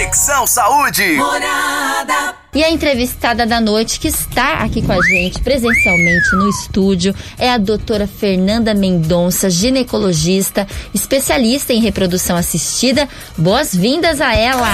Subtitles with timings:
[0.00, 1.12] Conexão Saúde.
[1.12, 2.34] Morada.
[2.54, 7.50] E a entrevistada da noite que está aqui com a gente presencialmente no estúdio é
[7.50, 13.06] a doutora Fernanda Mendonça, ginecologista, especialista em reprodução assistida.
[13.36, 14.70] Boas-vindas a ela!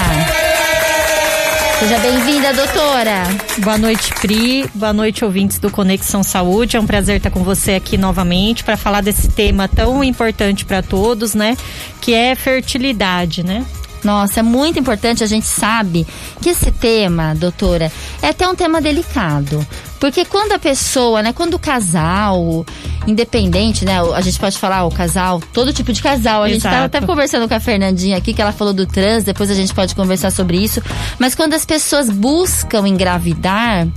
[1.81, 3.25] Seja bem-vinda, doutora.
[3.59, 4.71] Boa noite, Pri.
[4.77, 6.77] Boa noite, ouvintes do Conexão Saúde.
[6.77, 10.83] É um prazer estar com você aqui novamente para falar desse tema tão importante para
[10.83, 11.57] todos, né?
[12.01, 13.67] Que é fertilidade, né?
[14.07, 16.07] Nossa, é muito importante, a gente sabe
[16.41, 17.91] que esse tema, doutora,
[18.23, 19.67] é até um tema delicado.
[19.99, 22.65] Porque quando a pessoa, né, quando o casal,
[23.05, 26.45] independente, né, a gente pode falar o casal, todo tipo de casal.
[26.45, 26.53] A Exato.
[26.53, 29.55] gente estava até conversando com a Fernandinha aqui, que ela falou do trans, depois a
[29.55, 30.81] gente pode conversar sobre isso.
[31.19, 33.89] Mas quando as pessoas buscam engravidar,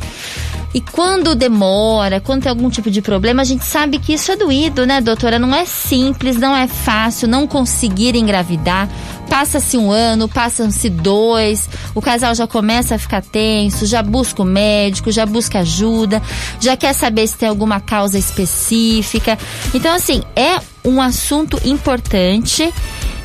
[0.74, 4.36] e quando demora, quando tem algum tipo de problema, a gente sabe que isso é
[4.36, 5.40] doído, né, doutora?
[5.40, 8.88] Não é simples, não é fácil não conseguir engravidar.
[9.28, 14.46] Passa-se um ano, passam-se dois, o casal já começa a ficar tenso, já busca o
[14.46, 16.22] médico, já busca ajuda,
[16.60, 19.38] já quer saber se tem alguma causa específica.
[19.74, 22.72] Então, assim, é um assunto importante,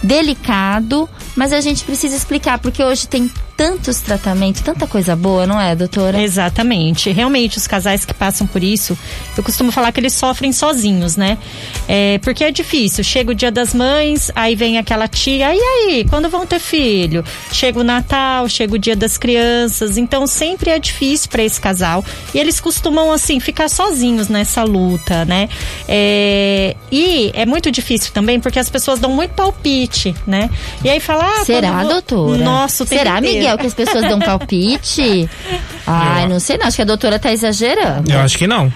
[0.03, 5.61] delicado, mas a gente precisa explicar, porque hoje tem tantos tratamentos, tanta coisa boa, não
[5.61, 6.21] é, doutora?
[6.21, 7.11] Exatamente.
[7.11, 8.97] Realmente, os casais que passam por isso,
[9.37, 11.39] eu costumo falar que eles sofrem sozinhos, né?
[11.89, 13.05] É, porque é difícil.
[13.05, 17.25] Chega o dia das mães, aí vem aquela tia, e aí, quando vão ter filho?
[17.53, 22.05] Chega o Natal, chega o dia das crianças, então sempre é difícil para esse casal.
[22.35, 25.49] E eles costumam, assim, ficar sozinhos nessa luta, né?
[25.89, 30.51] É, e é muito difícil também, porque as pessoas dão muito palpite, né?
[30.83, 31.93] E aí fala, ah, Será, vou...
[31.93, 32.45] doutora?
[32.45, 33.55] Nossa, Será, Miguel?
[33.55, 35.29] Miguel, que as pessoas dão palpite?
[35.87, 38.11] Ai, não sei não, acho que a doutora tá exagerando.
[38.11, 38.73] Eu acho que não.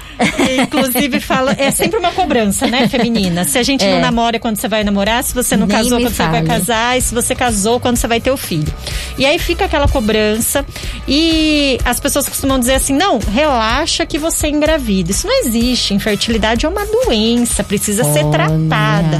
[0.63, 3.45] Inclusive, fala, é sempre uma cobrança, né, feminina?
[3.45, 3.95] Se a gente é.
[3.95, 6.31] não namora é quando você vai namorar, se você não Nem casou quando fale.
[6.31, 8.73] você vai casar, e se você casou quando você vai ter o filho.
[9.17, 10.65] E aí fica aquela cobrança
[11.07, 15.11] e as pessoas costumam dizer assim: não, relaxa que você engravida.
[15.11, 15.95] Isso não existe.
[15.95, 18.13] Infertilidade é uma doença, precisa Olha.
[18.13, 19.19] ser tratada.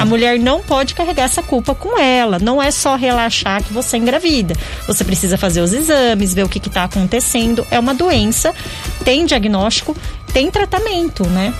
[0.00, 2.38] A mulher não pode carregar essa culpa com ela.
[2.38, 4.54] Não é só relaxar que você engravida.
[4.86, 7.66] Você precisa fazer os exames, ver o que está acontecendo.
[7.70, 8.54] É uma doença,
[9.04, 9.94] tem diagnóstico,
[10.32, 11.52] tem tratamento, né?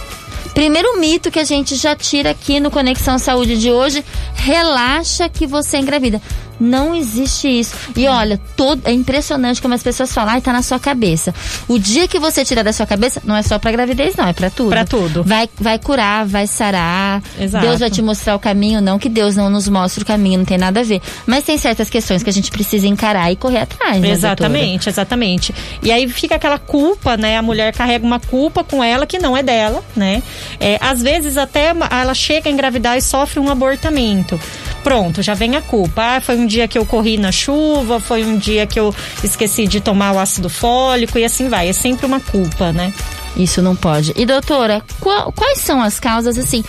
[0.55, 4.03] Primeiro mito que a gente já tira aqui no Conexão Saúde de hoje:
[4.35, 6.19] relaxa que você engravida.
[6.61, 7.75] Não existe isso.
[7.97, 11.35] E olha, todo, é impressionante como as pessoas falam, ai, tá na sua cabeça.
[11.67, 14.33] O dia que você tira da sua cabeça, não é só pra gravidez, não, é
[14.33, 14.69] pra tudo.
[14.71, 15.25] Pra tudo.
[15.25, 17.23] Vai, vai curar, vai sarar.
[17.39, 17.67] Exato.
[17.67, 20.45] Deus vai te mostrar o caminho, não que Deus não nos mostre o caminho, não
[20.45, 21.01] tem nada a ver.
[21.27, 24.91] Mas tem certas questões que a gente precisa encarar e correr atrás, né, Exatamente, doutora?
[24.91, 25.55] exatamente.
[25.83, 27.37] E aí fica aquela culpa, né?
[27.39, 30.23] A mulher carrega uma culpa com ela que não é dela, né?
[30.59, 34.39] É, às vezes até ela chega a engravidar e sofre um abortamento.
[34.83, 36.17] Pronto, já vem a culpa.
[36.17, 39.69] Ah, foi um dia que eu corri na chuva, foi um dia que eu esqueci
[39.69, 41.69] de tomar o ácido fólico e assim vai.
[41.69, 42.93] É sempre uma culpa, né?
[43.37, 44.13] Isso não pode.
[44.17, 46.65] E doutora, qual, quais são as causas assim?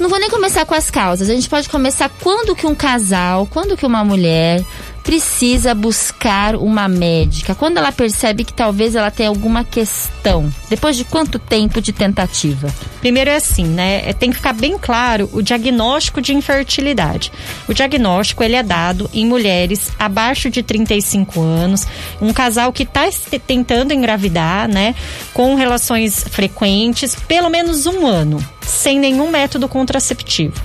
[0.00, 1.30] Não vou nem começar com as causas.
[1.30, 4.62] A gente pode começar quando que um casal, quando que uma mulher
[5.06, 7.54] precisa buscar uma médica?
[7.54, 10.52] Quando ela percebe que talvez ela tenha alguma questão?
[10.68, 12.74] Depois de quanto tempo de tentativa?
[13.00, 14.02] Primeiro é assim, né?
[14.04, 17.30] É, tem que ficar bem claro o diagnóstico de infertilidade.
[17.68, 21.86] O diagnóstico ele é dado em mulheres abaixo de 35 anos,
[22.20, 23.08] um casal que está
[23.46, 24.92] tentando engravidar, né?
[25.32, 30.60] Com relações frequentes, pelo menos um ano, sem nenhum método contraceptivo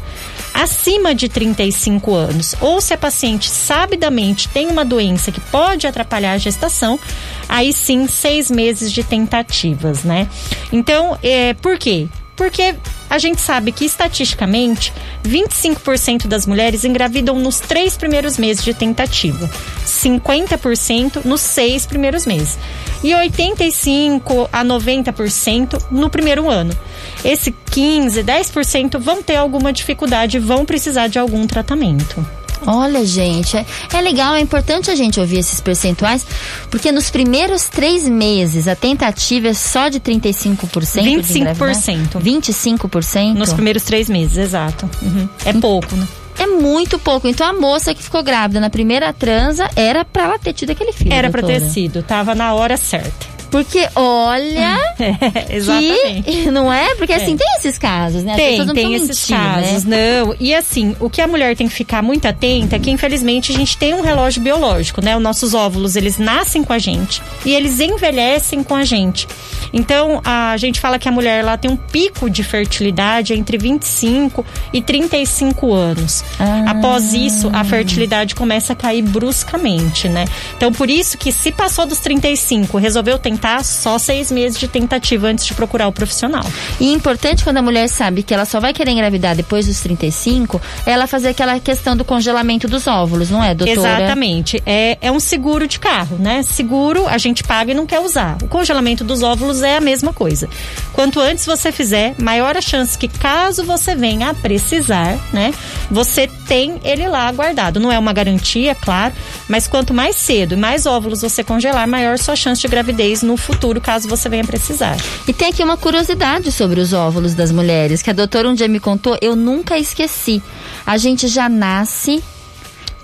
[0.54, 6.34] acima de 35 anos, ou se a paciente sabidamente tem uma doença que pode atrapalhar
[6.34, 7.00] a gestação,
[7.48, 10.28] aí sim seis meses de tentativas, né?
[10.72, 12.08] Então, é, por quê?
[12.41, 12.74] Porque
[13.07, 14.91] a gente sabe que estatisticamente
[15.24, 19.47] 25% das mulheres engravidam nos três primeiros meses de tentativa,
[19.85, 22.57] 50% nos seis primeiros meses
[23.03, 26.75] e 85 a 90% no primeiro ano.
[27.24, 32.25] Esse 15, 10% vão ter alguma dificuldade, vão precisar de algum tratamento.
[32.66, 36.26] Olha, gente, é, é, legal, é importante a gente ouvir esses percentuais,
[36.70, 40.58] porque nos primeiros três meses a tentativa é só de 35%.
[41.02, 42.22] 25%.
[42.22, 43.34] 25%?
[43.34, 44.90] Nos primeiros três meses, exato.
[45.02, 45.28] Uhum.
[45.46, 46.08] É pouco, né?
[46.40, 47.28] É muito pouco.
[47.28, 50.91] Então a moça que ficou grávida na primeira transa era para ela ter tido aquele
[50.91, 51.14] filho.
[51.14, 53.31] Era para ter sido, tava na hora certa.
[53.52, 54.80] Porque olha.
[55.02, 56.24] É, exatamente.
[56.24, 56.94] Que, não é?
[56.96, 57.38] Porque assim, é.
[57.38, 58.34] tem esses casos, né?
[58.34, 59.62] As tem, não tem esses mentir, né?
[59.64, 59.84] casos.
[59.84, 60.22] Né?
[60.22, 60.36] Não.
[60.40, 63.56] E assim, o que a mulher tem que ficar muito atenta é que, infelizmente, a
[63.56, 65.18] gente tem um relógio biológico, né?
[65.18, 69.28] Os nossos óvulos, eles nascem com a gente e eles envelhecem com a gente.
[69.74, 74.46] Então, a gente fala que a mulher ela tem um pico de fertilidade entre 25
[74.72, 76.24] e 35 anos.
[76.40, 76.72] Ah.
[76.72, 80.26] Após isso, a fertilidade começa a cair bruscamente, né?
[80.56, 85.28] Então, por isso que se passou dos 35, resolveu tentar só seis meses de tentativa
[85.28, 86.46] antes de procurar o profissional.
[86.79, 90.61] E importante quando a mulher sabe que ela só vai querer engravidar depois dos 35,
[90.85, 94.03] ela fazer aquela questão do congelamento dos óvulos, não é, doutora?
[94.03, 94.61] Exatamente.
[94.66, 96.43] É, é um seguro de carro, né?
[96.43, 98.38] Seguro a gente paga e não quer usar.
[98.43, 100.47] O congelamento dos óvulos é a mesma coisa.
[100.94, 105.53] Quanto antes você fizer, maior a chance que caso você venha a precisar, né?
[105.90, 107.79] Você tem ele lá guardado.
[107.79, 109.14] Não é uma garantia, claro,
[109.47, 113.31] mas quanto mais cedo e mais óvulos você congelar, maior sua chance de gravidez no
[113.38, 114.98] futuro, caso você venha precisar.
[115.28, 118.68] E tem aqui uma curiosidade sobre os óvulos das mulheres, que a doutora um dia
[118.68, 120.42] me contou, eu nunca esqueci.
[120.86, 122.24] A gente já nasce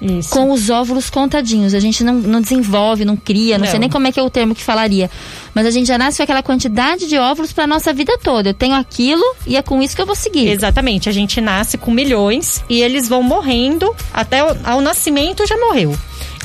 [0.01, 0.29] isso.
[0.29, 1.73] com os óvulos contadinhos.
[1.73, 4.23] A gente não, não desenvolve, não cria, não, não, sei nem como é que é
[4.23, 5.09] o termo que falaria.
[5.53, 8.49] Mas a gente já nasce com aquela quantidade de óvulos para nossa vida toda.
[8.49, 10.47] Eu tenho aquilo e é com isso que eu vou seguir.
[10.49, 11.09] Exatamente.
[11.09, 15.97] A gente nasce com milhões e eles vão morrendo até o, ao nascimento já morreu.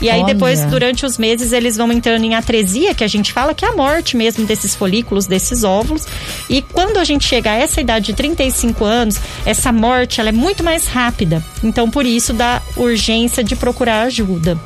[0.02, 0.34] E aí Olha.
[0.34, 3.68] depois, durante os meses, eles vão entrando em atresia, que a gente fala que é
[3.68, 6.06] a morte mesmo desses folículos, desses óvulos.
[6.50, 10.32] E quando a gente chega a essa idade de 35 anos, essa morte ela é
[10.32, 11.42] muito mais rápida.
[11.62, 14.58] Então, por isso, dá urgência de procurar ajuda.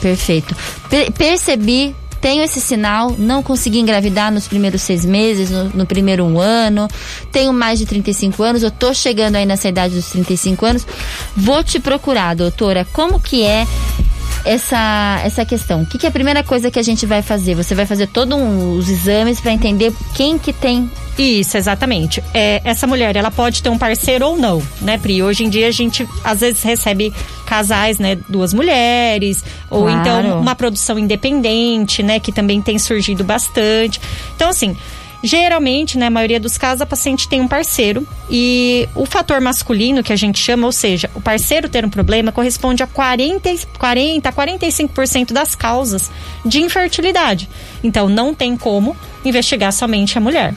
[0.00, 0.56] Perfeito.
[0.90, 6.24] Per percebi tenho esse sinal, não consegui engravidar nos primeiros seis meses, no, no, primeiro
[6.24, 6.86] um ano,
[7.32, 10.86] tenho mais de 35 anos, eu tô chegando aí nessa idade dos 35 anos,
[11.36, 13.66] vou te procurar, doutora, como que é
[14.44, 15.82] essa, essa questão.
[15.82, 17.54] O que, que, é a primeira coisa que a gente vai fazer?
[17.54, 22.22] Você vai fazer todos um, os exames para entender quem que tem isso, exatamente.
[22.32, 25.22] É, essa mulher, ela pode ter um parceiro ou não, né, Pri?
[25.22, 27.12] Hoje em dia a gente às vezes recebe
[27.44, 30.00] casais, né, duas mulheres, ou claro.
[30.00, 34.00] então uma produção independente, né, que também tem surgido bastante.
[34.34, 34.74] Então, assim,
[35.22, 40.12] Geralmente, né, maioria dos casos, a paciente tem um parceiro e o fator masculino que
[40.12, 43.48] a gente chama, ou seja, o parceiro ter um problema, corresponde a 40,
[43.78, 46.10] 40 a 45% das causas
[46.44, 47.48] de infertilidade.
[47.84, 50.54] Então, não tem como investigar somente a mulher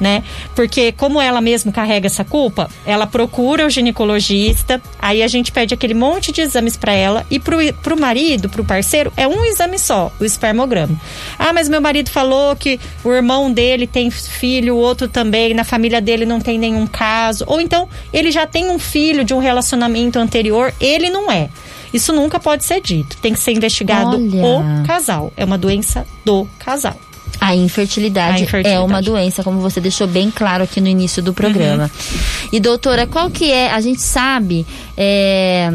[0.00, 0.22] né?
[0.54, 5.74] Porque como ela mesma carrega essa culpa, ela procura o ginecologista, aí a gente pede
[5.74, 9.78] aquele monte de exames para ela e pro, pro marido, pro parceiro, é um exame
[9.78, 10.98] só, o espermograma.
[11.38, 15.64] Ah, mas meu marido falou que o irmão dele tem filho, o outro também, na
[15.64, 17.44] família dele não tem nenhum caso.
[17.46, 21.48] Ou então ele já tem um filho de um relacionamento anterior, ele não é.
[21.92, 23.16] Isso nunca pode ser dito.
[23.16, 24.44] Tem que ser investigado Olha.
[24.44, 25.32] o casal.
[25.36, 26.98] É uma doença do casal.
[27.40, 31.22] A infertilidade, a infertilidade, é uma doença, como você deixou bem claro aqui no início
[31.22, 31.84] do programa.
[31.84, 32.18] Uhum.
[32.52, 33.70] E doutora, qual que é?
[33.72, 34.66] A gente sabe.
[34.96, 35.72] É...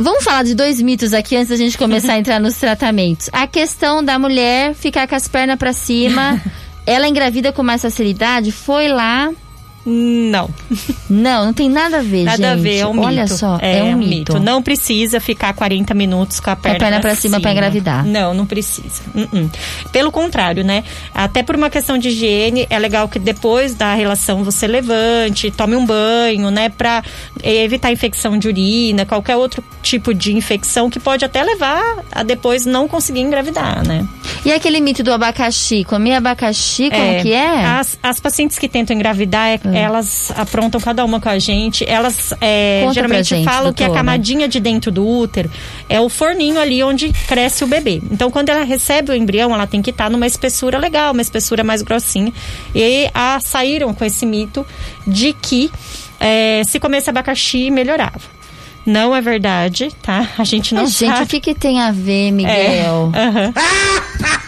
[0.00, 3.30] Vamos falar de dois mitos aqui antes da gente começar a entrar nos tratamentos.
[3.32, 6.40] A questão da mulher ficar com as pernas para cima,
[6.84, 9.30] ela engravida com mais facilidade, foi lá,
[9.86, 10.48] não.
[11.08, 12.46] Não, não tem nada a ver, nada gente.
[12.46, 13.36] a ver, é um Olha mito.
[13.36, 14.32] só, é, é um, mito.
[14.32, 14.40] mito.
[14.40, 18.04] Não precisa ficar 40 minutos com a perna, a perna pra, cima, cima para engravidar.
[18.04, 19.02] Não, não precisa.
[19.14, 19.50] Uh -uh.
[19.92, 20.82] Pelo contrário, né?
[21.14, 25.76] Até por uma questão de higiene, é legal que depois da relação você levante, tome
[25.76, 26.68] um banho, né?
[26.68, 27.02] Pra
[27.42, 32.64] evitar infecção de urina, qualquer outro tipo de infecção que pode até levar a depois
[32.66, 34.06] não conseguir engravidar, né?
[34.44, 35.84] E aquele mito do abacaxi?
[35.84, 37.64] Comer abacaxi, como é, que é?
[37.64, 39.60] As, as pacientes que tentam engravidar, é.
[39.78, 41.84] Elas aprontam cada uma com a gente.
[41.88, 43.90] Elas é, geralmente gente, falam doutora.
[43.90, 45.50] que a camadinha de dentro do útero
[45.88, 48.00] é o forninho ali onde cresce o bebê.
[48.10, 51.62] Então, quando ela recebe o embrião, ela tem que estar numa espessura legal, uma espessura
[51.64, 52.32] mais grossinha.
[52.74, 54.66] E a, saíram com esse mito
[55.06, 55.70] de que
[56.20, 58.43] é, se comesse abacaxi, melhorava.
[58.86, 60.28] Não é verdade, tá?
[60.38, 61.12] A gente não Mas, sabe.
[61.12, 63.12] Gente, o que, que tem a ver, Miguel?
[63.14, 63.52] É.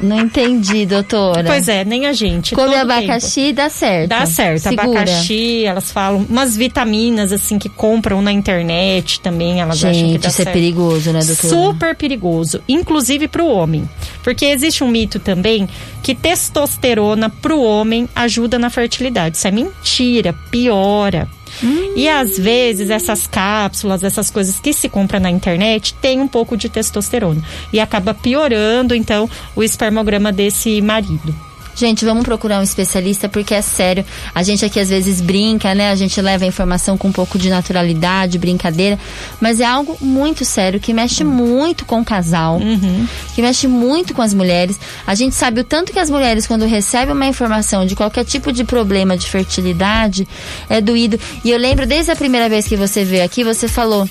[0.00, 1.44] Não entendi, doutora.
[1.44, 2.54] Pois é, nem a gente.
[2.54, 3.56] Come abacaxi tempo.
[3.56, 4.08] dá certo.
[4.08, 4.62] Dá certo.
[4.62, 5.00] Segura.
[5.00, 10.18] Abacaxi, elas falam umas vitaminas assim que compram na internet também, elas gente, acham que
[10.18, 10.48] dá isso é certo.
[10.48, 11.48] é perigoso, né, doutora?
[11.48, 13.88] Super perigoso, inclusive para o homem.
[14.22, 15.68] Porque existe um mito também
[16.02, 19.36] que testosterona para o homem ajuda na fertilidade.
[19.36, 21.28] Isso é mentira, piora.
[21.62, 21.92] Hum.
[21.96, 26.56] E às vezes essas cápsulas, essas coisas que se compra na internet, tem um pouco
[26.56, 27.42] de testosterona.
[27.72, 31.47] E acaba piorando, então, o espermograma desse marido.
[31.78, 34.04] Gente, vamos procurar um especialista porque é sério.
[34.34, 35.92] A gente aqui às vezes brinca, né?
[35.92, 38.98] A gente leva a informação com um pouco de naturalidade, brincadeira,
[39.40, 41.30] mas é algo muito sério que mexe uhum.
[41.30, 43.06] muito com o casal, uhum.
[43.32, 44.76] que mexe muito com as mulheres.
[45.06, 48.50] A gente sabe o tanto que as mulheres quando recebem uma informação de qualquer tipo
[48.50, 50.26] de problema de fertilidade
[50.68, 51.16] é doído.
[51.44, 54.08] E eu lembro desde a primeira vez que você veio aqui, você falou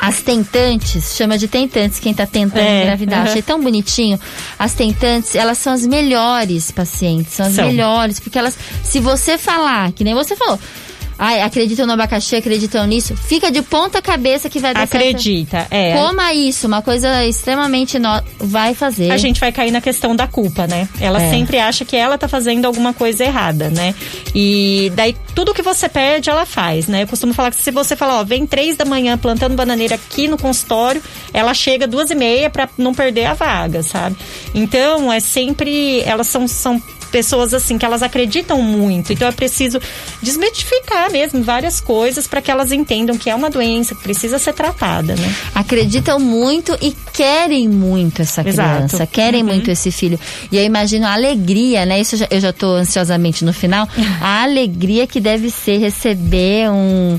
[0.00, 3.20] as tentantes, chama de tentantes quem está tentando é, engravidar.
[3.20, 3.30] Uhum.
[3.30, 4.18] Achei tão bonitinho.
[4.58, 7.66] As tentantes, elas são as melhores pacientes, são as são.
[7.66, 10.58] melhores, porque elas, se você falar, que nem você falou,
[11.18, 13.16] Ai, acreditam no abacaxi, acreditam nisso.
[13.16, 15.72] Fica de ponta cabeça que vai dar Acredita, certo.
[15.72, 15.94] é.
[15.94, 18.08] Coma isso, uma coisa extremamente no...
[18.38, 19.10] vai fazer.
[19.10, 20.88] A gente vai cair na questão da culpa, né?
[21.00, 21.30] Ela é.
[21.30, 23.94] sempre acha que ela tá fazendo alguma coisa errada, né?
[24.32, 27.02] E daí tudo que você perde, ela faz, né?
[27.02, 30.28] Eu costumo falar que se você falar, ó, vem três da manhã plantando bananeira aqui
[30.28, 34.16] no consultório, ela chega duas e meia para não perder a vaga, sabe?
[34.54, 39.12] Então, é sempre, elas são, são pessoas assim que elas acreditam muito.
[39.12, 39.80] Então é preciso
[40.22, 44.52] desmitificar mesmo várias coisas para que elas entendam que é uma doença que precisa ser
[44.52, 45.34] tratada, né?
[45.54, 49.12] Acreditam muito e querem muito essa criança, Exato.
[49.12, 49.48] querem uhum.
[49.48, 50.18] muito esse filho.
[50.52, 52.00] E eu imagino a alegria, né?
[52.00, 53.88] Isso eu já estou ansiosamente no final.
[54.20, 57.18] A alegria que deve ser receber um,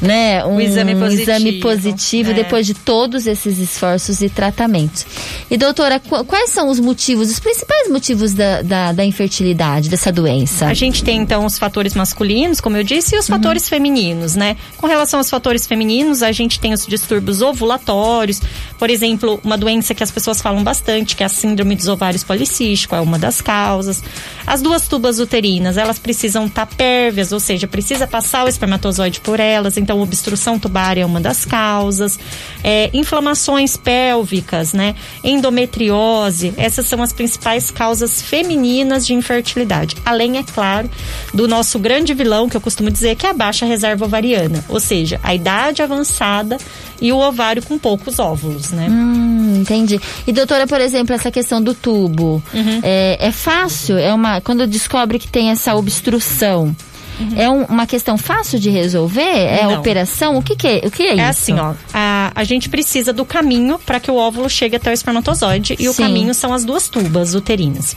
[0.00, 2.34] né, um, um exame positivo, exame positivo é.
[2.34, 5.06] depois de todos esses esforços e tratamentos.
[5.50, 9.25] E doutora, quais são os motivos, os principais motivos da, da, da infertilidade?
[9.26, 10.66] Infertilidade, dessa doença?
[10.66, 13.36] A gente tem então os fatores masculinos, como eu disse, e os uhum.
[13.36, 14.56] fatores femininos, né?
[14.76, 18.40] Com relação aos fatores femininos, a gente tem os distúrbios ovulatórios,
[18.78, 22.22] por exemplo, uma doença que as pessoas falam bastante, que é a síndrome dos ovários
[22.22, 24.02] policísticos, é uma das causas.
[24.46, 29.40] As duas tubas uterinas, elas precisam estar pérvias, ou seja, precisa passar o espermatozoide por
[29.40, 32.18] elas, então obstrução tubária é uma das causas.
[32.62, 34.94] É, inflamações pélvicas, né?
[35.24, 39.96] Endometriose, essas são as principais causas femininas de infertilidade.
[40.04, 40.90] Além, é claro,
[41.32, 44.80] do nosso grande vilão, que eu costumo dizer, que é a baixa reserva ovariana, ou
[44.80, 46.58] seja, a idade avançada
[47.00, 48.86] e o ovário com poucos óvulos, né?
[48.88, 50.00] Hum, entendi.
[50.26, 52.80] E doutora, por exemplo, essa questão do tubo, uhum.
[52.82, 53.98] é, é fácil?
[53.98, 56.74] É uma quando descobre que tem essa obstrução?
[57.18, 57.32] Uhum.
[57.36, 59.20] É um, uma questão fácil de resolver?
[59.20, 59.78] É Não.
[59.78, 60.36] operação?
[60.36, 61.20] O que, que, é, o que é, é isso?
[61.20, 61.74] É assim, ó.
[61.92, 65.74] A, a gente precisa do caminho para que o óvulo chegue até o espermatozoide.
[65.74, 65.88] E Sim.
[65.88, 67.96] o caminho são as duas tubas uterinas.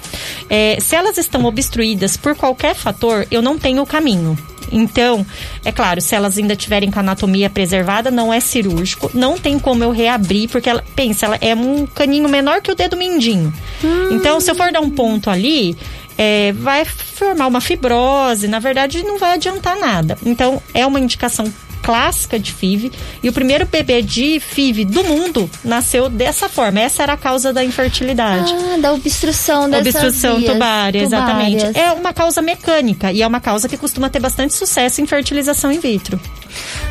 [0.50, 4.38] É, se elas estão obstruídas por qualquer fator, eu não tenho o caminho.
[4.72, 5.26] Então,
[5.64, 9.58] é claro, se elas ainda tiverem com a anatomia preservada, não é cirúrgico, não tem
[9.58, 13.54] como eu reabrir, porque ela, pensa, ela é um caninho menor que o dedo mindinho.
[13.84, 14.10] Hum.
[14.12, 15.76] Então, se eu for dar um ponto ali,
[16.22, 20.18] é, vai formar uma fibrose, na verdade não vai adiantar nada.
[20.26, 21.46] Então, é uma indicação
[21.82, 22.92] clássica de FIV
[23.24, 26.82] e o primeiro bebê de FIV do mundo nasceu dessa forma.
[26.82, 28.54] Essa era a causa da infertilidade.
[28.54, 31.66] Ah, da obstrução dessas Obstrução vias tubária, exatamente.
[31.74, 35.72] É uma causa mecânica e é uma causa que costuma ter bastante sucesso em fertilização
[35.72, 36.20] in vitro.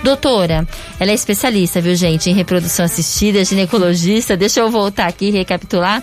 [0.03, 0.67] Doutora,
[0.99, 4.39] ela é especialista, viu, gente, em reprodução assistida, ginecologista.
[4.39, 6.03] Deixa eu voltar aqui e recapitular.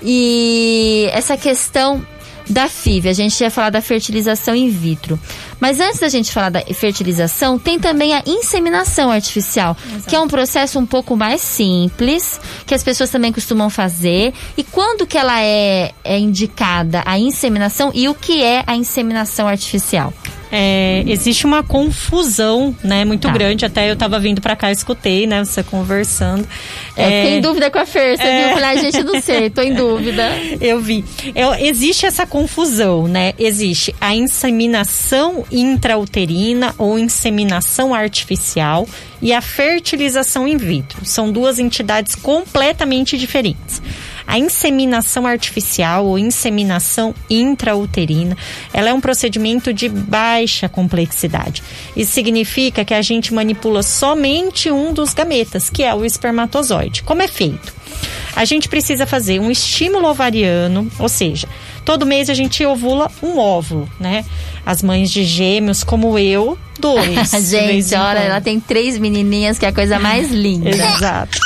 [0.00, 2.06] E essa questão
[2.48, 3.08] da FIV.
[3.08, 5.18] A gente ia falar da fertilização in vitro.
[5.60, 10.08] Mas antes da gente falar da fertilização, tem também a inseminação artificial, Exato.
[10.08, 14.32] que é um processo um pouco mais simples, que as pessoas também costumam fazer.
[14.56, 19.48] E quando que ela é, é indicada a inseminação e o que é a inseminação
[19.48, 20.12] artificial?
[20.56, 23.32] É, existe uma confusão, né, muito tá.
[23.34, 23.64] grande.
[23.64, 26.46] Até eu tava vindo para cá, escutei, né, você conversando.
[26.96, 27.22] É, é...
[27.22, 28.46] Fiquei em dúvida com a Fer, você é...
[28.46, 28.54] viu?
[28.54, 30.30] Falei, gente, não sei, tô em dúvida.
[30.60, 31.04] Eu vi.
[31.34, 33.34] É, existe essa confusão, né?
[33.36, 38.86] Existe a inseminação intrauterina ou inseminação artificial
[39.20, 41.04] e a fertilização in vitro.
[41.04, 43.82] São duas entidades completamente diferentes.
[44.26, 48.36] A inseminação artificial ou inseminação intrauterina,
[48.72, 51.62] ela é um procedimento de baixa complexidade.
[51.96, 57.02] Isso significa que a gente manipula somente um dos gametas, que é o espermatozoide.
[57.02, 57.74] Como é feito?
[58.34, 61.46] A gente precisa fazer um estímulo ovariano, ou seja,
[61.84, 64.24] todo mês a gente ovula um óvulo, né?
[64.66, 67.30] As mães de gêmeos, como eu, dois.
[67.48, 70.70] gente, olha, ela tem três menininhas, que é a coisa mais linda.
[70.70, 71.38] Exato.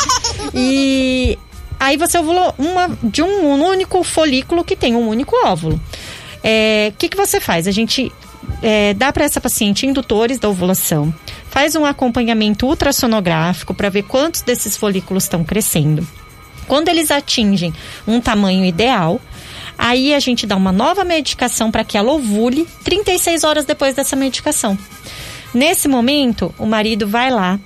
[0.55, 1.39] E
[1.79, 5.77] Aí você ovulou uma, de um, único folículo que tem um único óvulo.
[5.77, 5.81] O
[6.43, 7.67] é, que, que você faz?
[7.67, 8.13] A gente
[8.63, 11.13] é, dá para essa paciente indutores da ovulação,
[11.51, 16.07] faz um acompanhamento ultrassonográfico para ver quantos desses folículos estão crescendo.
[16.67, 17.73] Quando eles atingem
[18.07, 19.21] um tamanho ideal,
[19.77, 24.15] aí a gente dá uma nova medicação para que ela ovule 36 horas depois dessa
[24.15, 24.77] medicação.
[25.55, 27.59] Nesse momento, o marido vai lá,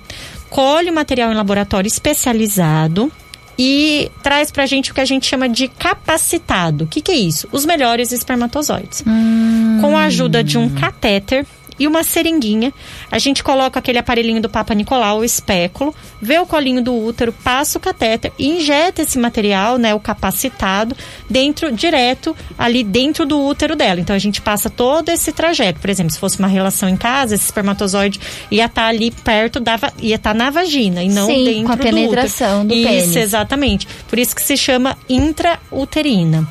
[0.49, 3.11] colhe o material em laboratório especializado
[3.57, 6.85] e traz pra gente o que a gente chama de capacitado.
[6.85, 7.47] O que, que é isso?
[7.51, 9.03] Os melhores espermatozoides.
[9.05, 9.79] Hum.
[9.81, 11.45] Com a ajuda de um catéter
[11.79, 12.73] e uma seringuinha.
[13.11, 17.31] A gente coloca aquele aparelhinho do Papa Nicolau, o espéculo, vê o colinho do útero,
[17.31, 20.95] passa o catéter e injeta esse material, né, o capacitado,
[21.29, 23.99] dentro, direto ali dentro do útero dela.
[23.99, 25.79] Então a gente passa todo esse trajeto.
[25.79, 28.19] Por exemplo, se fosse uma relação em casa, esse espermatozoide
[28.51, 31.65] ia estar tá ali perto da ia estar tá na vagina e não Sim, dentro
[31.65, 33.15] com a penetração do, do Isso, pênis.
[33.15, 33.87] exatamente.
[34.07, 36.47] Por isso que se chama intrauterina.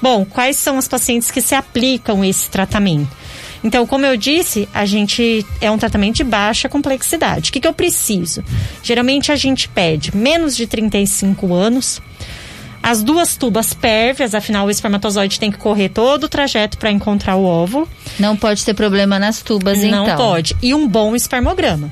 [0.00, 3.08] Bom, quais são as pacientes que se aplicam esse tratamento?
[3.62, 7.50] Então, como eu disse, a gente é um tratamento de baixa complexidade.
[7.50, 8.44] O que, que eu preciso?
[8.82, 12.00] Geralmente a gente pede menos de 35 anos.
[12.82, 17.34] As duas tubas pérvias, afinal o espermatozoide tem que correr todo o trajeto para encontrar
[17.34, 17.88] o óvulo.
[18.16, 20.06] Não pode ter problema nas tubas, Não então.
[20.06, 20.56] Não pode.
[20.62, 21.90] E um bom espermograma.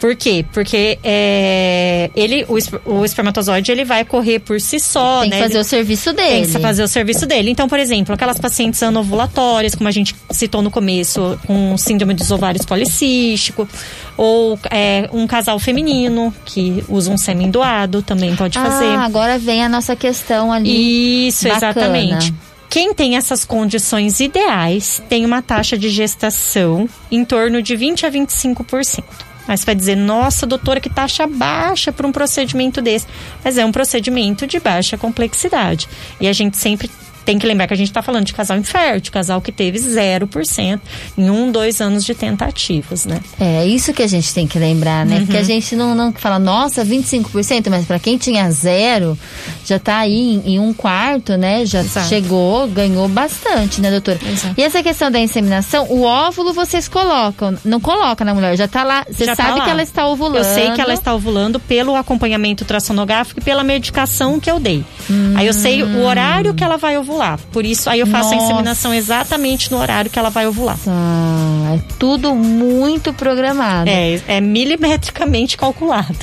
[0.00, 0.44] Por quê?
[0.52, 2.56] Porque é, ele, o,
[2.90, 5.36] o, espermatozoide ele vai correr por si só, tem né?
[5.36, 6.46] que fazer ele, o serviço dele.
[6.46, 7.50] Tem que fazer o serviço dele.
[7.50, 12.30] Então, por exemplo, aquelas pacientes anovulatórias, como a gente citou no começo, com síndrome dos
[12.30, 13.68] ovários policístico,
[14.16, 18.86] ou é, um casal feminino que usa um sêmen doado, também pode fazer.
[18.86, 21.28] Ah, agora vem a nossa questão ali.
[21.28, 21.70] Isso, Bacana.
[21.70, 22.34] exatamente.
[22.70, 28.10] Quem tem essas condições ideais tem uma taxa de gestação em torno de 20 a
[28.10, 29.02] 25%.
[29.48, 33.06] Mas vai dizer, nossa, doutora, que taxa baixa para um procedimento desse.
[33.42, 35.88] Mas é um procedimento de baixa complexidade.
[36.20, 36.90] E a gente sempre
[37.28, 40.80] tem que lembrar que a gente está falando de casal infértil, casal que teve 0%
[41.18, 43.20] em um, dois anos de tentativas, né?
[43.38, 45.16] É isso que a gente tem que lembrar, né?
[45.16, 45.26] Uhum.
[45.26, 49.18] Porque a gente não, não fala, nossa, 25%, mas para quem tinha zero,
[49.62, 51.66] já está aí em, em, um quarto, né?
[51.66, 52.08] Já Exato.
[52.08, 54.18] chegou, ganhou bastante, né, doutora?
[54.26, 54.54] Exato.
[54.56, 58.84] E essa questão da inseminação, o óvulo vocês colocam, não coloca na mulher, já está
[58.84, 59.64] lá, você Já tá sabe lá.
[59.66, 60.38] que ela está ovulando.
[60.38, 64.82] Eu sei que ela está ovulando pelo acompanhamento ultrassonográfico e pela medicação que eu dei.
[65.10, 65.34] Hum.
[65.36, 67.17] Aí eu sei o horário que ela vai ovular.
[67.52, 68.42] Por isso, aí eu faço Nossa.
[68.42, 70.78] a inseminação exatamente no horário que ela vai ovular.
[70.86, 73.90] Ah, é tudo muito programado.
[73.90, 76.16] É, é milimetricamente calculado.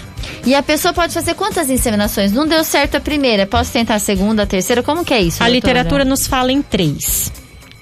[0.46, 2.32] E a pessoa pode fazer quantas inseminações?
[2.32, 4.82] Não deu certo a primeira, posso tentar a segunda, a terceira?
[4.84, 5.42] Como que é isso?
[5.42, 5.54] A doutora?
[5.56, 7.32] literatura nos fala em três.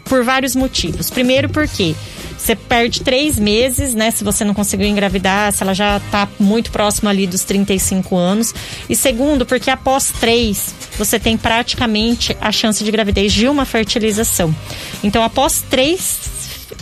[0.05, 1.09] Por vários motivos.
[1.09, 1.95] Primeiro, porque
[2.43, 4.11] você perde três meses, né?
[4.11, 8.53] Se você não conseguiu engravidar, se ela já está muito próxima ali dos 35 anos.
[8.89, 14.53] E segundo, porque após três, você tem praticamente a chance de gravidez de uma fertilização.
[15.01, 16.19] Então, após três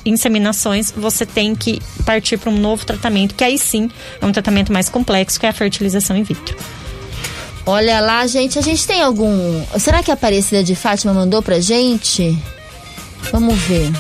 [0.04, 3.88] inseminações, você tem que partir para um novo tratamento, que aí sim
[4.20, 6.58] é um tratamento mais complexo, que é a fertilização in vitro.
[7.68, 9.64] Olha lá, gente, a gente tem algum.
[9.78, 12.36] Será que a Aparecida de Fátima mandou pra gente?
[13.32, 13.92] Vamos ver.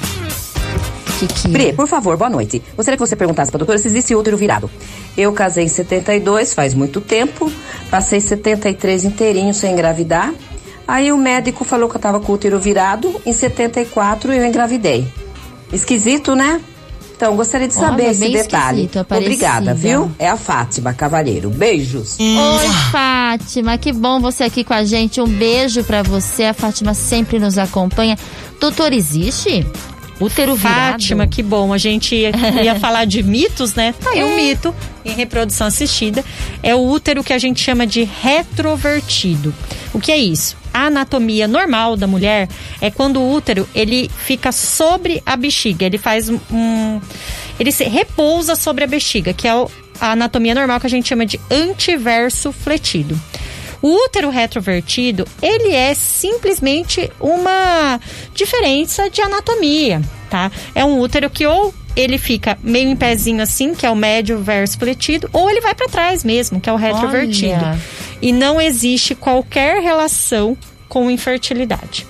[1.21, 1.49] Que que...
[1.49, 2.63] Pri, por favor, boa noite.
[2.75, 4.69] Gostaria que você perguntasse pra doutora se existe útero virado.
[5.15, 7.51] Eu casei em 72, faz muito tempo.
[7.91, 10.33] Passei 73 inteirinho sem engravidar.
[10.87, 13.21] Aí o médico falou que eu tava com o útero virado.
[13.23, 15.07] Em 74 eu engravidei.
[15.71, 16.59] Esquisito, né?
[17.15, 18.89] Então, gostaria de saber Olha, esse detalhe.
[19.15, 20.11] Obrigada, viu?
[20.17, 21.51] É a Fátima Cavalheiro.
[21.51, 22.17] Beijos.
[22.19, 25.21] Oi, Fátima, que bom você aqui com a gente.
[25.21, 26.45] Um beijo pra você.
[26.45, 28.17] A Fátima sempre nos acompanha.
[28.59, 29.63] Doutor, existe?
[30.21, 30.91] Útero virado?
[30.93, 31.73] Fátima, que bom.
[31.73, 32.31] A gente ia,
[32.63, 33.93] ia falar de mitos, né?
[33.99, 34.25] Tá aí É.
[34.25, 36.23] um mito em reprodução assistida.
[36.61, 39.53] É o útero que a gente chama de retrovertido.
[39.93, 40.55] O que é isso?
[40.73, 42.47] A anatomia normal da mulher
[42.79, 45.85] é quando o útero ele fica sobre a bexiga.
[45.85, 47.01] Ele faz um.
[47.59, 51.07] ele se repousa sobre a bexiga, que é o- a anatomia normal que a gente
[51.09, 53.19] chama de antiverso fletido.
[53.81, 57.99] O útero retrovertido, ele é simplesmente uma
[58.33, 60.51] diferença de anatomia, tá?
[60.75, 64.39] É um útero que ou ele fica meio em pezinho assim, que é o médio
[64.39, 67.65] verso fletido, ou ele vai para trás mesmo, que é o retrovertido.
[67.65, 67.79] Olha.
[68.21, 72.05] E não existe qualquer relação com infertilidade.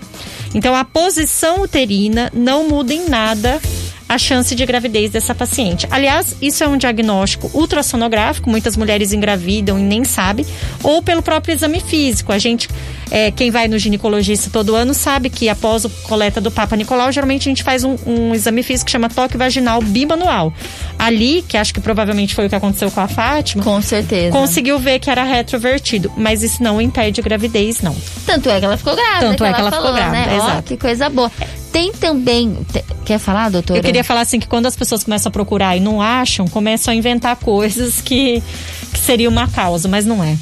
[0.54, 3.62] Então a posição uterina não muda em nada
[4.12, 5.88] a chance de gravidez dessa paciente.
[5.90, 10.46] Aliás, isso é um diagnóstico ultrassonográfico, muitas mulheres engravidam e nem sabem,
[10.84, 12.34] ou pelo próprio exame físico.
[12.34, 12.68] A gente,
[13.10, 17.10] é, quem vai no ginecologista todo ano sabe que após a coleta do Papa Nicolau,
[17.10, 20.54] geralmente a gente faz um, um exame físico que chama toque vaginal bimanual.
[21.00, 24.34] Ali, que acho que provavelmente foi o que aconteceu com a Fátima, Com certeza.
[24.34, 27.96] conseguiu ver que era retrovertido, mas isso não impede gravidez, não.
[28.26, 29.20] Tanto é que ela ficou grávida.
[29.22, 30.36] Tanto é que ela falou, ficou grávida, né?
[30.36, 30.64] Exato.
[30.64, 31.32] que coisa boa.
[31.72, 32.58] Tem também.
[33.06, 33.80] quer falar, doutora?
[33.80, 36.92] Eu queria falar assim que quando as pessoas começam a procurar e não acham, começam
[36.92, 38.44] a inventar coisas que,
[38.92, 40.38] que seria uma causa, mas não é.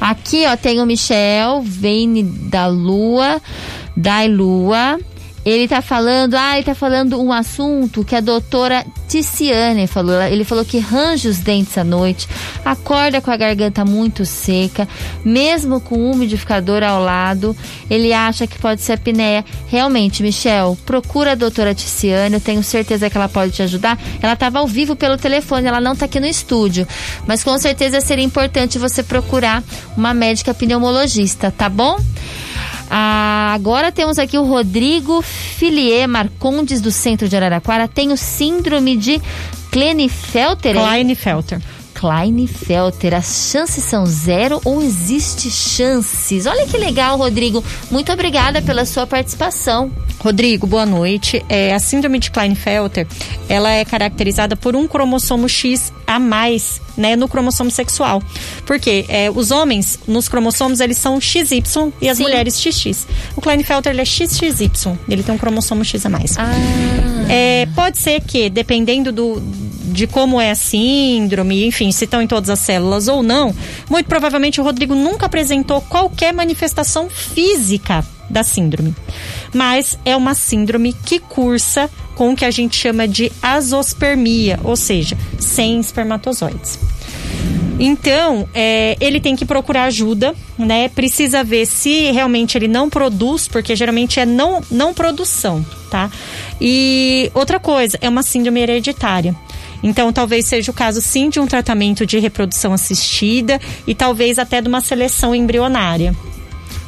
[0.00, 3.40] Aqui, ó, tem o Michel, Vene da Lua,
[3.96, 4.98] Dai Lua.
[5.44, 10.20] Ele tá falando, ah, ele tá falando um assunto que a doutora Ticiane falou.
[10.22, 12.26] Ele falou que range os dentes à noite,
[12.64, 14.88] acorda com a garganta muito seca,
[15.24, 17.56] mesmo com o umidificador ao lado,
[17.90, 19.44] ele acha que pode ser apneia.
[19.68, 23.98] Realmente, Michel, procura a doutora Ticiane, eu tenho certeza que ela pode te ajudar.
[24.22, 26.88] Ela estava ao vivo pelo telefone, ela não tá aqui no estúdio,
[27.26, 29.62] mas com certeza seria importante você procurar
[29.96, 31.98] uma médica pneumologista, tá bom?
[32.96, 37.88] Ah, agora temos aqui o Rodrigo Filier Marcondes, do centro de Araraquara.
[37.88, 39.20] Tem o síndrome de
[39.72, 40.76] Klinefelter.
[40.76, 41.60] Klinefelter.
[41.94, 43.14] Klinefelter.
[43.14, 46.46] As chances são zero ou existe chances?
[46.46, 47.64] Olha que legal, Rodrigo.
[47.90, 49.90] Muito obrigada pela sua participação.
[50.18, 51.44] Rodrigo, boa noite.
[51.48, 53.06] É, a síndrome de Klinefelter,
[53.48, 58.22] ela é caracterizada por um cromossomo X a mais, né, no cromossomo sexual.
[58.66, 61.62] Porque é, os homens, nos cromossomos, eles são XY
[62.00, 62.24] e as Sim.
[62.24, 63.06] mulheres XX.
[63.36, 64.98] O Klinefelter, ele é XXY.
[65.08, 66.36] Ele tem um cromossomo X a mais.
[66.38, 67.13] Ah.
[67.28, 72.26] É, pode ser que, dependendo do, de como é a síndrome, enfim, se estão em
[72.26, 73.54] todas as células ou não,
[73.88, 78.94] muito provavelmente o Rodrigo nunca apresentou qualquer manifestação física da síndrome.
[79.52, 84.76] Mas é uma síndrome que cursa com o que a gente chama de azospermia, ou
[84.76, 86.78] seja, sem espermatozoides.
[87.78, 90.88] Então, é, ele tem que procurar ajuda, né?
[90.88, 96.08] Precisa ver se realmente ele não produz, porque geralmente é não, não produção, tá?
[96.60, 99.34] E outra coisa, é uma síndrome hereditária.
[99.82, 104.60] Então, talvez seja o caso sim de um tratamento de reprodução assistida e talvez até
[104.60, 106.14] de uma seleção embrionária.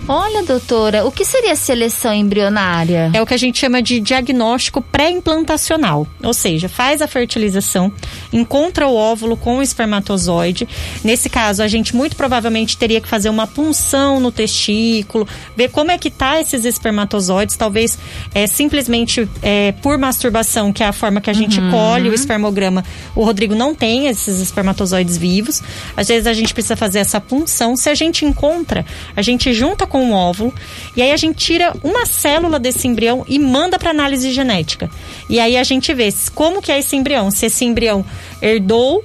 [0.08, 3.10] Olha, doutora, o que seria seleção embrionária?
[3.12, 6.06] É o que a gente chama de diagnóstico pré-implantacional.
[6.22, 7.92] Ou seja, faz a fertilização,
[8.32, 10.68] encontra o óvulo com o espermatozoide.
[11.02, 15.90] Nesse caso, a gente muito provavelmente teria que fazer uma punção no testículo, ver como
[15.90, 17.56] é que tá esses espermatozoides.
[17.56, 17.98] Talvez
[18.32, 21.72] é, simplesmente é, por masturbação, que é a forma que a gente uhum.
[21.72, 25.60] colhe o espermograma, o Rodrigo não tem esses espermatozoides vivos.
[25.96, 27.76] Às vezes a gente precisa fazer essa punção.
[27.76, 30.52] Se a gente encontra, a gente junta com com um óvulo
[30.94, 34.90] e aí a gente tira uma célula desse embrião e manda para análise genética.
[35.30, 38.04] E aí a gente vê como que é esse embrião, se esse embrião
[38.42, 39.02] herdou,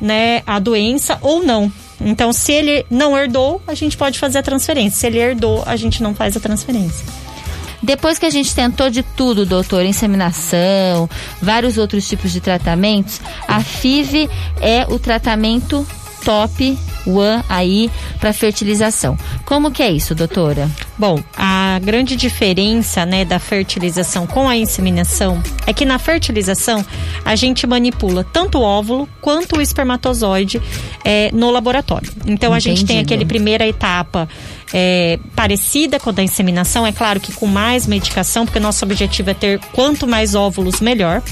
[0.00, 1.72] né, a doença ou não.
[2.00, 4.98] Então, se ele não herdou, a gente pode fazer a transferência.
[4.98, 7.06] Se ele herdou, a gente não faz a transferência.
[7.80, 11.08] Depois que a gente tentou de tudo, doutor, inseminação,
[11.40, 14.28] vários outros tipos de tratamentos, a FIV
[14.60, 15.86] é o tratamento
[16.24, 19.16] top one aí para fertilização.
[19.44, 20.70] Como que é isso, doutora?
[20.98, 26.84] Bom, a grande diferença, né, da fertilização com a inseminação é que na fertilização
[27.24, 30.60] a gente manipula tanto o óvulo quanto o espermatozoide
[31.04, 32.10] é, no laboratório.
[32.26, 32.56] Então Entendido.
[32.56, 34.28] a gente tem aquele primeira etapa
[34.72, 39.30] é, parecida com a da inseminação, é claro que com mais medicação, porque nosso objetivo
[39.30, 41.22] é ter quanto mais óvulos, melhor.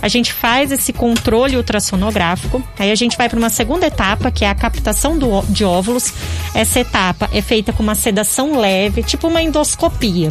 [0.00, 4.44] A gente faz esse controle ultrassonográfico, aí a gente vai para uma segunda etapa, que
[4.44, 6.12] é a captação do, de óvulos.
[6.54, 10.30] Essa etapa é feita com uma sedação leve, tipo uma endoscopia.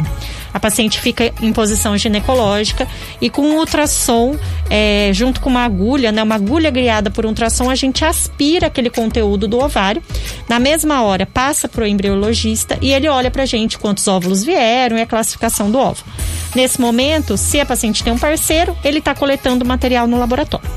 [0.52, 2.86] A paciente fica em posição ginecológica
[3.20, 4.36] e com um ultrassom,
[4.68, 8.90] é, junto com uma agulha, né, uma agulha guiada por ultrassom, a gente aspira aquele
[8.90, 10.02] conteúdo do ovário.
[10.48, 14.44] Na mesma hora, passa para o embriologista e ele olha para a gente quantos óvulos
[14.44, 16.06] vieram e a classificação do óvulo.
[16.54, 20.68] Nesse momento, se a paciente tem um parceiro, ele está coletando material no laboratório.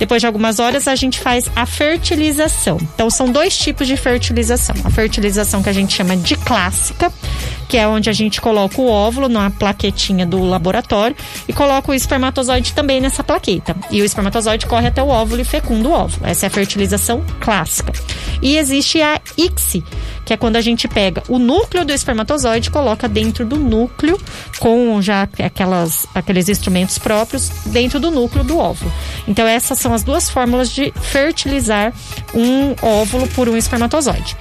[0.00, 2.78] Depois de algumas horas, a gente faz a fertilização.
[2.94, 4.74] Então, são dois tipos de fertilização.
[4.82, 7.12] A fertilização que a gente chama de clássica,
[7.68, 11.14] que é onde a gente coloca o óvulo numa plaquetinha do laboratório
[11.46, 13.76] e coloca o espermatozoide também nessa plaqueta.
[13.90, 16.26] E o espermatozoide corre até o óvulo e fecunda o óvulo.
[16.26, 17.92] Essa é a fertilização clássica.
[18.42, 19.84] E existe a ICSI,
[20.24, 24.18] que é quando a gente pega o núcleo do espermatozoide coloca dentro do núcleo,
[24.58, 28.90] com já aquelas, aqueles instrumentos próprios, dentro do núcleo do óvulo.
[29.28, 31.92] Então, essas são as duas fórmulas de fertilizar
[32.34, 34.36] um óvulo por um espermatozoide.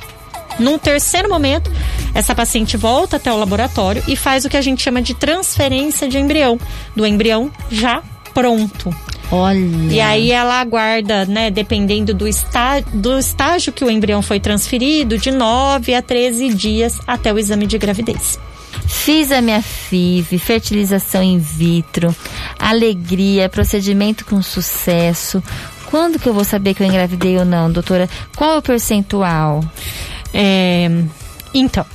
[0.59, 1.71] Num terceiro momento,
[2.13, 6.07] essa paciente volta até o laboratório e faz o que a gente chama de transferência
[6.07, 6.59] de embrião,
[6.95, 8.93] do embrião já pronto.
[9.31, 9.93] Olha.
[9.93, 15.17] E aí ela aguarda, né, dependendo do, está, do estágio que o embrião foi transferido,
[15.17, 18.39] de 9 a 13 dias até o exame de gravidez.
[18.89, 22.13] Fiz a minha FIV, fertilização in vitro,
[22.57, 25.43] alegria, procedimento com sucesso.
[25.85, 28.09] Quando que eu vou saber que eu engravidei ou não, doutora?
[28.35, 29.63] Qual é o percentual?
[30.33, 30.89] É,
[31.53, 31.85] então,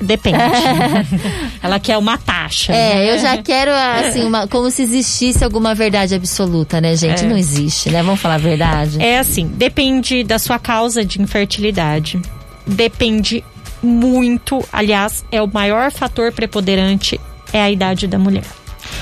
[0.00, 0.38] Depende.
[1.62, 2.72] Ela quer uma taxa.
[2.72, 3.14] É, né?
[3.14, 7.24] eu já quero, assim, uma, como se existisse alguma verdade absoluta, né, gente?
[7.24, 7.28] É.
[7.28, 8.02] Não existe, né?
[8.02, 9.00] Vamos falar a verdade.
[9.00, 12.20] É assim, depende da sua causa de infertilidade.
[12.66, 13.44] Depende
[13.82, 17.20] muito, aliás, é o maior fator preponderante
[17.52, 18.44] é a idade da mulher.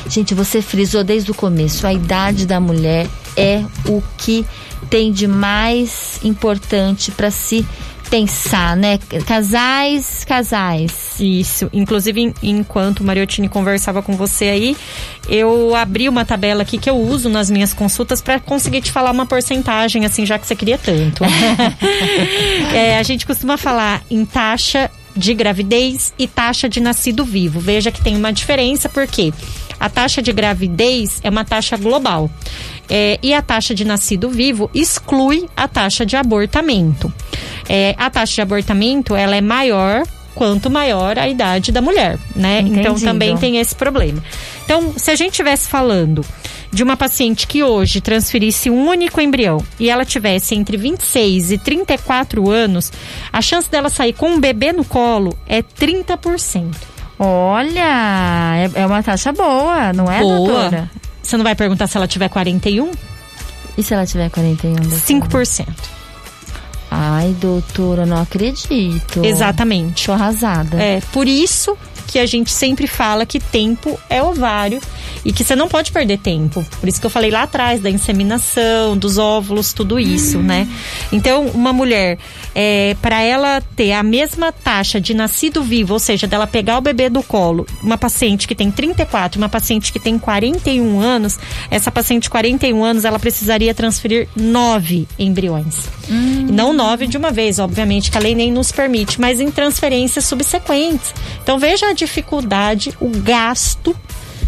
[0.08, 4.46] Gente, você frisou desde o começo, a idade da mulher é o que
[4.88, 7.66] tem de mais importante para se
[8.10, 8.98] pensar, né?
[9.26, 11.16] Casais, casais.
[11.20, 11.68] Isso.
[11.72, 14.76] Inclusive, enquanto o Mariottini conversava com você aí,
[15.28, 19.10] eu abri uma tabela aqui que eu uso nas minhas consultas para conseguir te falar
[19.10, 21.22] uma porcentagem, assim, já que você queria tanto.
[22.74, 27.60] é, a gente costuma falar em taxa de gravidez e taxa de nascido vivo.
[27.60, 29.32] Veja que tem uma diferença, porque
[29.78, 32.30] a taxa de gravidez é uma taxa global.
[32.90, 37.12] É, e a taxa de nascido vivo exclui a taxa de abortamento.
[37.68, 42.60] É, a taxa de abortamento ela é maior quanto maior a idade da mulher, né?
[42.60, 42.80] Entendido.
[42.80, 44.22] Então também tem esse problema.
[44.64, 46.24] Então, se a gente estivesse falando
[46.70, 51.58] de uma paciente que hoje transferisse um único embrião e ela tivesse entre 26 e
[51.58, 52.92] 34 anos,
[53.32, 56.72] a chance dela sair com um bebê no colo é 30%.
[57.18, 60.36] Olha, é, é uma taxa boa, não é, boa.
[60.36, 60.90] doutora?
[61.28, 62.90] Você não vai perguntar se ela tiver 41?
[63.76, 64.76] E se ela tiver 41?
[64.76, 64.98] Doutora?
[64.98, 65.66] 5%.
[66.90, 69.22] Ai, doutora, não acredito.
[69.22, 70.06] Exatamente.
[70.06, 70.82] Tô arrasada.
[70.82, 74.80] É, por isso que a gente sempre fala que tempo é ovário
[75.22, 76.64] e que você não pode perder tempo.
[76.80, 80.44] Por isso que eu falei lá atrás da inseminação, dos óvulos, tudo isso, uhum.
[80.44, 80.66] né?
[81.12, 82.16] Então, uma mulher,
[82.60, 86.80] é, para ela ter a mesma taxa de nascido vivo, ou seja, dela pegar o
[86.80, 91.38] bebê do colo, uma paciente que tem 34, uma paciente que tem 41 anos,
[91.70, 95.84] essa paciente de 41 anos, ela precisaria transferir nove embriões.
[96.10, 96.48] Uhum.
[96.50, 100.24] Não nove de uma vez, obviamente, que a lei nem nos permite, mas em transferências
[100.24, 101.14] subsequentes.
[101.40, 103.94] Então, veja a dificuldade, o gasto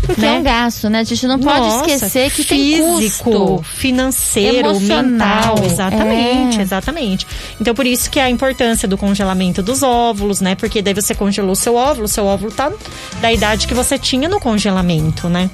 [0.03, 0.37] porque né?
[0.37, 1.01] é um gasto, né?
[1.01, 3.63] A gente não pode Nossa, esquecer que físico, tem custo.
[3.63, 5.57] financeiro, mental.
[5.65, 6.63] Exatamente, é.
[6.63, 7.27] exatamente.
[7.61, 10.55] Então, por isso que a importância do congelamento dos óvulos, né?
[10.55, 12.73] Porque daí você congelou seu óvulo, seu óvulo tá
[13.21, 15.51] da idade que você tinha no congelamento, né?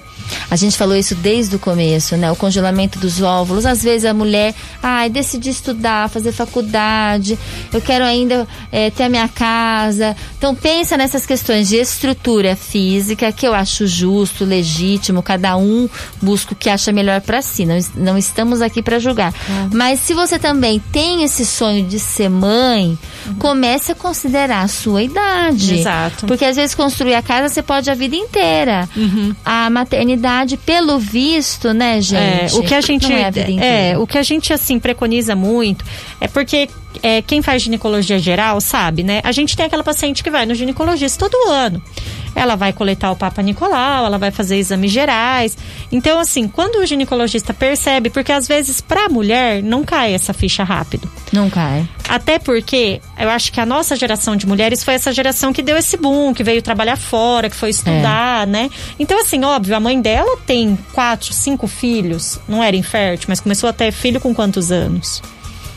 [0.51, 2.31] A gente falou isso desde o começo, né?
[2.31, 3.67] O congelamento dos óvulos.
[3.67, 7.39] Às vezes a mulher, ai, decidi estudar, fazer faculdade,
[7.73, 10.17] eu quero ainda é, ter a minha casa.
[10.37, 15.89] Então pensa nessas questões de estrutura física, que eu acho justo, legítimo, cada um
[16.21, 17.65] busca o que acha melhor para si.
[17.65, 19.33] Não, não estamos aqui para julgar.
[19.49, 19.69] Ah.
[19.73, 23.35] Mas se você também tem esse sonho de ser mãe, uhum.
[23.35, 25.81] comece a considerar a sua idade.
[25.81, 26.27] Exato.
[26.27, 28.89] Porque às vezes construir a casa você pode a vida inteira.
[28.97, 29.35] Uhum.
[29.45, 32.55] A maternidade maternidade, pelo visto, né, gente?
[32.55, 35.85] É, o que a gente é, é, o que a gente assim preconiza muito
[36.21, 36.69] é porque
[37.03, 39.21] é, quem faz ginecologia geral sabe, né?
[39.23, 41.81] A gente tem aquela paciente que vai no ginecologista todo ano.
[42.35, 45.57] Ela vai coletar o Papa Nicolau, ela vai fazer exames gerais.
[45.91, 50.33] Então, assim, quando o ginecologista percebe, porque às vezes para a mulher não cai essa
[50.33, 51.11] ficha rápido.
[51.33, 51.87] Não cai.
[52.09, 55.77] Até porque eu acho que a nossa geração de mulheres foi essa geração que deu
[55.77, 58.47] esse boom, que veio trabalhar fora, que foi estudar, é.
[58.47, 58.71] né?
[58.99, 63.69] Então, assim, óbvio, a mãe dela tem quatro, cinco filhos, não era infértil, mas começou
[63.69, 65.23] a ter filho com quantos anos?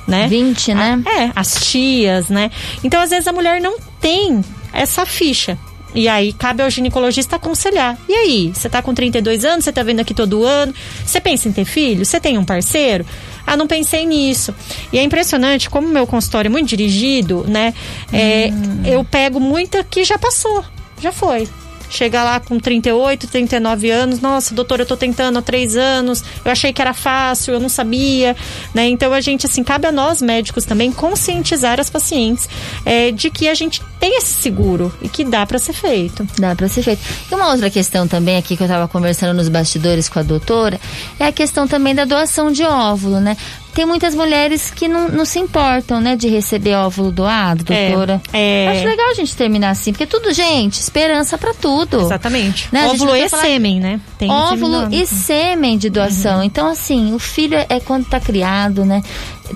[0.07, 0.27] Né?
[0.27, 1.03] 20, né?
[1.05, 2.49] é, as tias, né?
[2.83, 5.57] Então, às vezes, a mulher não tem essa ficha.
[5.93, 7.97] E aí cabe ao ginecologista aconselhar.
[8.07, 10.73] E aí, você tá com 32 anos, você tá vendo aqui todo ano,
[11.05, 12.05] você pensa em ter filho?
[12.05, 13.05] Você tem um parceiro?
[13.45, 14.53] Ah, não pensei nisso.
[14.93, 17.73] E é impressionante como meu consultório é muito dirigido, né?
[18.13, 18.83] É, hum.
[18.85, 20.63] Eu pego muita que já passou,
[21.01, 21.47] já foi.
[21.89, 26.51] Chega lá com 38, 39 anos, nossa, doutora, eu tô tentando há três anos, eu
[26.51, 28.35] achei que era fácil, eu não sabia,
[28.73, 28.87] né?
[28.87, 32.47] Então a gente, assim, cabe a nós médicos também conscientizar as pacientes
[32.85, 36.27] é, de que a gente tem esse seguro e que dá para ser feito.
[36.37, 37.01] Dá para ser feito.
[37.29, 40.79] E uma outra questão também aqui que eu tava conversando nos bastidores com a doutora
[41.19, 43.35] é a questão também da doação de óvulo, né?
[43.79, 48.21] Tem muitas mulheres que não, não se importam, né, de receber óvulo doado, é, doutora.
[48.33, 48.67] É, é...
[48.67, 52.01] Acho legal a gente terminar assim, porque tudo, gente, esperança para tudo.
[52.01, 52.67] Exatamente.
[52.73, 52.85] Né?
[52.89, 53.43] Óvulo e falar...
[53.43, 54.01] sêmen, né?
[54.17, 56.39] Tem óvulo e sêmen de doação.
[56.39, 56.43] Uhum.
[56.43, 59.01] Então, assim, o filho é, é quando tá criado, né?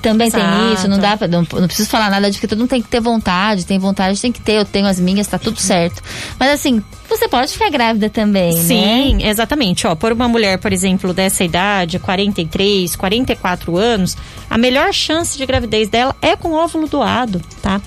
[0.02, 0.44] Também Exato.
[0.44, 2.82] tem isso, não dá pra, não, não preciso falar nada de que todo mundo tem
[2.82, 6.02] que ter vontade, tem vontade, tem que ter, eu tenho as minhas, tá tudo certo.
[6.40, 9.30] Mas assim, você pode ficar grávida também, Sim, né?
[9.30, 9.86] exatamente.
[9.86, 14.18] Ó, por uma mulher, por exemplo, dessa idade, 43, 44 anos,
[14.50, 17.82] a melhor chance de gravidez dela é com óvulo doado, tá?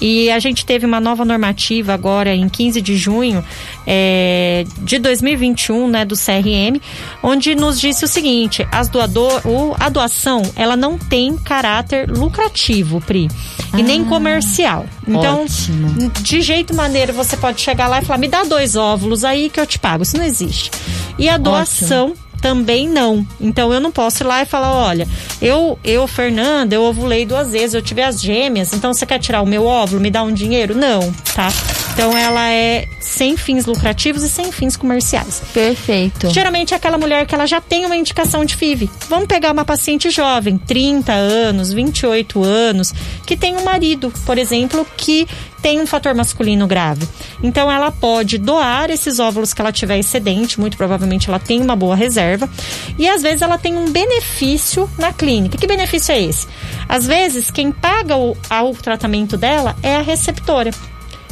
[0.00, 3.44] E a gente teve uma nova normativa agora em 15 de junho
[3.86, 6.80] é, de 2021, né, do CRM,
[7.22, 12.98] onde nos disse o seguinte: as doador, o, a doação ela não tem caráter lucrativo,
[13.02, 13.28] Pri,
[13.72, 14.86] ah, e nem comercial.
[15.06, 16.10] Então, ótimo.
[16.22, 19.60] de jeito maneiro, você pode chegar lá e falar: me dá dois óvulos aí que
[19.60, 20.02] eu te pago.
[20.02, 20.70] Isso não existe.
[21.18, 22.12] E a doação.
[22.12, 23.24] Ótimo também não.
[23.40, 25.06] Então eu não posso ir lá e falar, olha,
[25.40, 29.42] eu, eu, Fernanda, eu ovulei duas vezes, eu tive as gêmeas, então você quer tirar
[29.42, 30.74] o meu óvulo, me dá um dinheiro?
[30.74, 31.50] Não, tá?
[31.92, 35.42] Então ela é sem fins lucrativos e sem fins comerciais.
[35.52, 36.30] Perfeito.
[36.30, 38.90] Geralmente é aquela mulher que ela já tem uma indicação de FIV.
[39.08, 42.94] Vamos pegar uma paciente jovem, 30 anos, 28 anos,
[43.26, 45.28] que tem um marido, por exemplo, que
[45.60, 47.06] tem um fator masculino grave.
[47.42, 51.76] Então ela pode doar esses óvulos que ela tiver excedente, muito provavelmente ela tem uma
[51.76, 52.50] boa reserva,
[52.98, 55.56] e às vezes ela tem um benefício na clínica.
[55.58, 56.48] Que benefício é esse?
[56.88, 60.72] Às vezes quem paga o, o tratamento dela é a receptora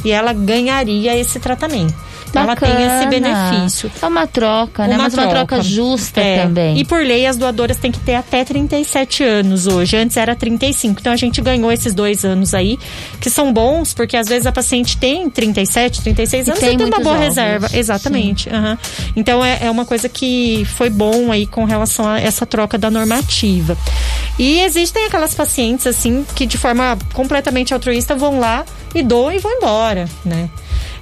[0.03, 2.10] e ela ganharia esse tratamento.
[2.31, 3.91] Então ela tem esse benefício.
[4.01, 4.95] É uma troca, né?
[4.95, 5.27] Uma Mas troca.
[5.27, 6.43] uma troca justa é.
[6.43, 6.77] também.
[6.79, 9.97] E por lei, as doadoras têm que ter até 37 anos hoje.
[9.97, 10.99] Antes era 35.
[10.99, 12.79] Então a gente ganhou esses dois anos aí,
[13.19, 16.77] que são bons, porque às vezes a paciente tem 37, 36 anos e tem, e
[16.77, 17.67] tem uma boa reserva.
[17.73, 18.49] Exatamente.
[18.49, 18.77] Uhum.
[19.15, 22.89] Então é, é uma coisa que foi bom aí com relação a essa troca da
[22.89, 23.77] normativa.
[24.39, 28.65] E existem aquelas pacientes, assim, que de forma completamente altruísta vão lá
[28.95, 30.49] e doam e vão embora, né?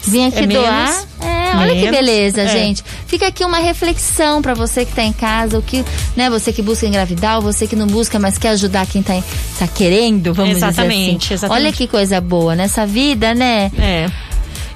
[0.01, 0.87] Vim aqui é doar.
[0.87, 2.47] Menos, é, olha menos, que beleza, é.
[2.47, 2.83] gente.
[3.05, 5.83] Fica aqui uma reflexão para você que tá em casa, o que,
[6.15, 9.13] né, você que busca engravidar, ou você que não busca, mas quer ajudar quem tá,
[9.57, 11.33] tá querendo, vamos exatamente, dizer assim.
[11.33, 11.65] Exatamente.
[11.65, 13.71] Olha que coisa boa nessa vida, né?
[13.77, 14.09] É.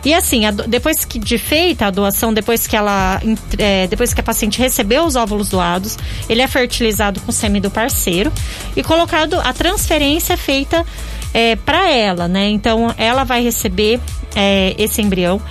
[0.05, 3.21] E assim, a, depois que de feita a doação, depois que ela,
[3.57, 7.62] é, depois que a paciente recebeu os óvulos doados, ele é fertilizado com o sêmen
[7.62, 8.31] do parceiro
[8.75, 10.86] e colocado a transferência é feita
[11.34, 12.50] é, para ela, né?
[12.50, 14.00] Então ela vai receber
[14.36, 15.41] é, esse embrião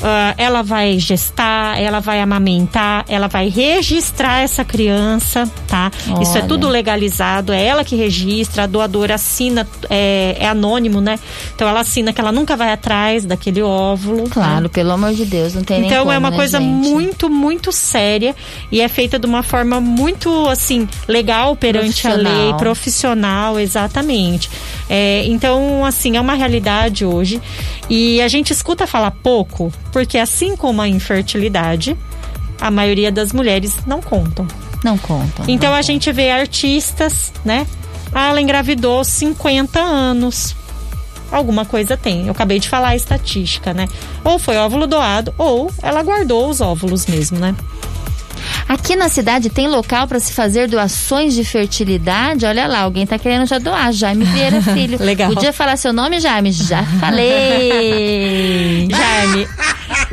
[0.00, 5.90] uh, ela vai gestar, ela vai amamentar, ela vai registrar essa criança, tá?
[6.08, 6.22] Olha.
[6.22, 11.18] Isso é tudo legalizado, é ela que registra, a doadora assina, é, é, anônimo, né?
[11.54, 14.24] Então ela assina que ela nunca vai atrás daquele óvulo.
[14.24, 14.34] Tá?
[14.34, 16.88] Claro, pelo amor de Deus, não tem Então como, é uma né, coisa gente?
[16.88, 18.34] muito, muito séria
[18.70, 24.50] e é feita de uma forma muito, assim, legal perante a lei, profissional, exatamente.
[24.88, 27.40] É, então, assim, é uma realidade hoje
[27.88, 31.96] e a gente escuta falar pouco porque assim como a infertilidade,
[32.60, 34.46] a maioria das mulheres não contam.
[34.82, 35.44] Não contam.
[35.46, 37.66] Então não a gente vê artistas, né?
[38.12, 40.56] Ah, ela engravidou 50 anos.
[41.30, 42.26] Alguma coisa tem.
[42.26, 43.88] Eu acabei de falar a estatística, né?
[44.24, 47.54] Ou foi óvulo doado, ou ela guardou os óvulos mesmo, né?
[48.68, 52.44] Aqui na cidade tem local para se fazer doações de fertilidade?
[52.44, 53.92] Olha lá, alguém tá querendo já doar.
[53.92, 54.98] Jaime Vieira Filho.
[55.02, 55.32] Legal.
[55.32, 56.52] Podia falar seu nome, Jaime?
[56.52, 58.88] Já falei.
[58.90, 59.48] Jaime,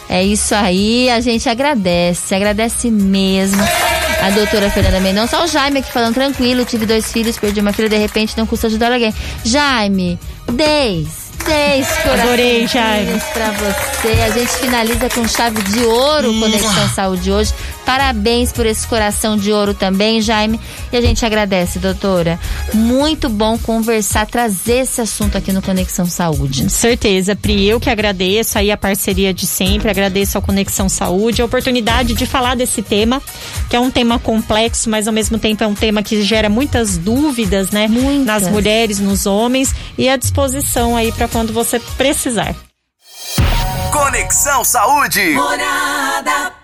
[0.08, 3.62] É isso aí, a gente agradece, agradece mesmo.
[4.22, 7.88] A doutora Fernanda Mendonça, o Jaime aqui falando tranquilo, tive dois filhos, perdi uma filha,
[7.88, 9.12] de repente não custa ajudar alguém.
[9.44, 10.16] Jaime,
[10.52, 13.20] 10 10 Adorei, Jaime.
[13.32, 14.20] Pra você.
[14.22, 17.52] A gente finaliza com chave de ouro Conexão Saúde hoje.
[17.84, 20.60] Parabéns por esse coração de ouro também, Jaime.
[20.92, 22.38] E a gente agradece, doutora.
[22.72, 26.70] Muito bom conversar, trazer esse assunto aqui no Conexão Saúde.
[26.70, 27.68] Certeza, Pri.
[27.68, 32.26] Eu que agradeço aí a parceria de sempre, agradeço ao Conexão Saúde, a oportunidade de
[32.26, 33.20] falar desse tema,
[33.68, 36.96] que é um tema complexo, mas ao mesmo tempo é um tema que gera muitas
[36.96, 37.88] dúvidas, né?
[37.88, 38.26] Muitas.
[38.26, 42.54] Nas mulheres, nos homens, e à disposição aí para quando você precisar.
[43.90, 45.30] Conexão Saúde.
[45.34, 46.61] Morar.